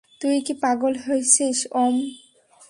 [0.21, 1.95] তুই কি পাগল হয়েছিস ওম?